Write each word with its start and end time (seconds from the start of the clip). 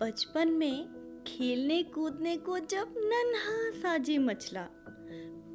बचपन 0.00 0.48
में 0.48 1.24
खेलने 1.26 1.82
कूदने 1.82 2.36
को 2.36 2.58
जब 2.58 2.94
नन्हा 2.98 3.80
साजी 3.80 4.18
मचला, 4.18 4.66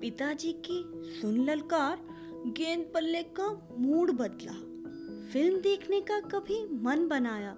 पिताजी 0.02 0.52
की 0.66 0.84
सुन 1.12 1.38
ललकार 1.46 2.00
गेंद 2.58 2.86
पल्ले 2.94 3.22
का 3.40 3.48
मूड 3.78 4.12
बदला। 4.12 4.54
फ़िल्म 5.32 5.62
देखने 5.62 6.02
का 6.02 6.20
कभी 6.20 6.64
मन 6.84 7.08
बनाया 7.08 7.52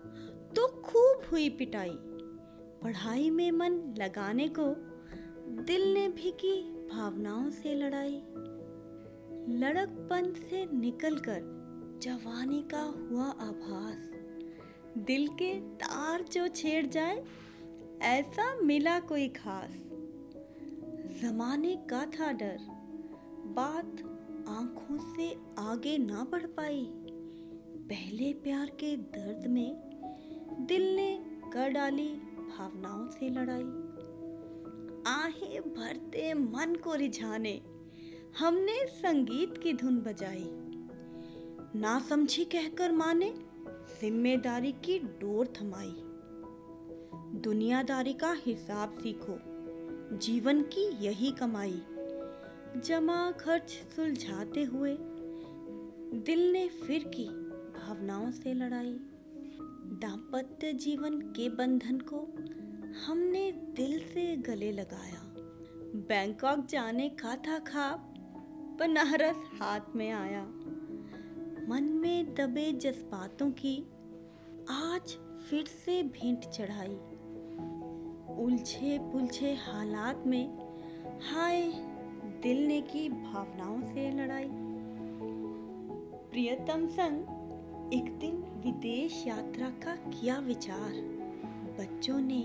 तो 0.56 0.68
खूब 0.82 1.22
हुई 1.32 1.50
पिटाई। 1.50 1.96
पढ़ाई 2.84 3.30
में 3.30 3.52
मन 3.52 3.96
लगाने 3.98 4.48
को 4.60 4.68
दिल 5.64 5.94
ने 5.94 6.08
भी 6.10 6.32
की 6.32 6.56
भावनाओं 6.88 7.50
से 7.52 7.76
लड़ाई। 7.76 8.22
लड़कपन 9.60 10.34
से 10.40 10.66
निकलकर 10.74 11.40
जवानी 12.04 12.62
का 12.74 12.82
हुआ 12.82 13.30
आभास। 13.42 14.13
दिल 14.98 15.28
के 15.28 15.60
तार 15.60 16.22
जो 16.22 16.48
छेड़ 16.48 16.86
जाए, 16.86 17.26
ऐसा 18.02 18.56
मिला 18.56 19.00
कोई 19.00 19.28
खास। 19.28 19.70
जमाने 21.22 21.76
का 21.76 22.06
था 22.06 22.32
डर। 22.32 22.60
बात 23.46 23.92
आँखों 24.50 25.16
से 25.16 25.36
आगे 25.60 25.98
ना 25.98 26.28
बढ़ 26.32 26.46
पाई। 26.46 26.88
पहले 27.90 28.34
प्यार 28.34 28.66
के 28.66 28.98
दर्द 28.98 29.48
में 29.48 29.76
दिल 30.60 30.96
ने 30.96 31.26
कर 31.54 31.70
डाली 31.70 32.10
भावनाओं 32.38 33.08
से 33.10 33.30
लड़ाई। 33.30 33.94
आहे 35.08 35.60
भरते 35.60 36.34
मन 36.34 36.76
को 36.76 36.96
रिझाने, 36.96 37.62
हमने 38.40 38.88
संगीत 38.88 39.58
की 39.58 39.74
धुन 39.74 39.98
बजाई। 39.98 40.50
ना 41.80 42.00
समझी 42.00 42.46
कहकर 42.46 42.92
माने 42.92 43.53
ज़िम्मेदारी 44.04 44.72
की 44.72 45.00
डोर 45.00 45.48
थमाई। 45.48 45.94
दुनियादारी 47.42 48.14
का 48.14 48.32
हिसाब 48.32 48.98
सीखो, 48.98 49.38
जीवन 50.18 50.62
की 50.62 51.06
यही 51.06 51.32
कमाई। 51.32 51.82
जमा 52.86 53.32
खर्च 53.32 53.70
सुलझाते 53.96 54.64
हुए 54.64 54.98
दिल 56.26 56.52
ने 56.52 56.68
फिर 56.68 57.04
की 57.04 57.26
भावनाओं 57.70 58.32
से 58.32 58.54
लड़ाई। 58.54 58.94
दाम्पत्य 60.02 60.74
जीवन 60.74 61.20
के 61.22 61.50
बंधन 61.50 62.00
को 62.00 62.34
हमने 63.06 63.52
दिल 63.52 64.00
से 64.00 64.36
गले 64.38 64.72
लगाया। 64.72 65.22
बैंकॉक 65.96 66.66
जाने 66.66 67.10
का 67.10 67.36
था 67.36 67.60
खाब, 67.60 68.14
बनारस 68.80 69.36
हाथ 69.62 69.96
में 69.96 70.12
आया। 70.12 70.44
मन 71.70 71.84
में 71.84 72.36
दबे 72.36 72.72
जज्बातों 72.72 73.52
की 73.52 73.88
आज 74.70 75.18
फिर 75.50 75.66
से 75.66 76.04
भेंट 76.04 76.40
चढ़ाई। 76.40 76.96
उलझे 78.44 79.00
पुलझे 79.02 79.54
हालात 79.54 80.24
में 80.28 80.58
हाय 81.34 81.62
दिल 82.44 82.68
ने 82.68 82.82
की 82.82 83.10
भावनाओं 83.10 83.82
से 83.82 84.12
लड़ाई। 84.12 84.50
प्रियतम 86.32 86.88
संग 86.88 87.20
एक 87.94 88.20
दिन 88.20 88.62
विदेश 88.66 89.28
यात्रा 89.28 89.70
का 89.70 89.96
किया 89.96 90.40
विचार। 90.40 90.92
बच्चों 91.80 92.20
ने 92.20 92.42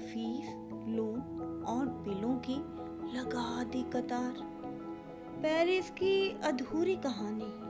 फ़ीस, 0.00 0.46
लोन 0.88 1.20
और 1.68 1.86
बिलों 1.86 2.38
की 2.38 2.56
लगा 3.18 3.64
दी 3.64 3.82
कतार। 3.82 4.34
पेरिस 5.42 5.90
की 5.90 6.40
अधूरी 6.40 6.96
कहानी। 6.96 7.69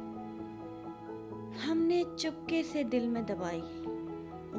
हमने 1.57 2.05
चुपके 2.19 2.63
से 2.63 2.85
दिल 2.85 3.09
में 3.09 3.27
दबाई। 3.27 3.61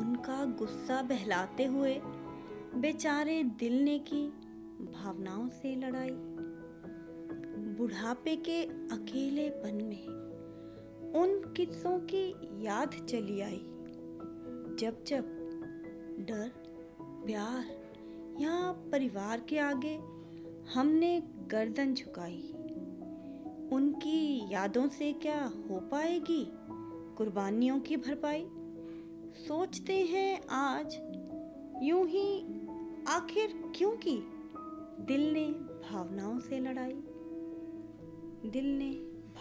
उनका 0.02 0.46
गुस्सा 0.46 1.02
बहलाते 1.02 1.66
हुए 1.66 2.02
बेचारे 2.76 3.44
दिल 3.44 3.84
ने 3.84 4.00
की 4.00 4.28
भावनाओं 4.82 5.50
से 5.50 5.76
लड़ाई। 5.76 6.16
बुढ़ापे 7.78 8.36
के 8.36 8.64
अकेलेपन 8.64 9.76
में 9.76 10.08
उन 11.16 11.54
किस्सों 11.58 12.00
की 12.00 12.30
याद 12.66 12.90
चली 13.10 13.42
आई। 13.42 13.64
जब 14.80 15.04
जब 15.08 15.26
डर, 16.30 16.52
प्यार 17.02 17.66
या 18.40 18.72
परिवार 18.92 19.40
के 19.40 19.60
आगे 19.60 19.96
हमने 20.74 21.24
गर्दन 21.48 21.94
झुकाई, 21.94 22.54
उनकी 23.72 24.54
यादों 24.54 24.88
से 24.88 25.14
क्या 25.14 25.44
हो 25.44 25.80
पाएगी? 25.80 26.52
कुर्बानियों 27.18 27.80
की 27.80 27.98
भरपाई। 27.98 28.46
सोचते 29.48 29.94
हैं 29.94 30.48
आज, 30.48 30.96
यूँ 31.84 32.08
ही 32.08 32.46
आखिर 33.08 33.72
क्यों 33.76 33.92
की? 33.92 34.18
दिल 35.06 35.34
ने 35.34 35.46
भावनाओं 35.92 36.40
से 36.40 36.60
लड़ाई। 36.60 36.94
दिल 38.50 38.78
ने 38.80 38.92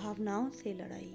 भावनाओं 0.00 0.50
से 0.50 0.72
लड़ाई। 0.72 1.14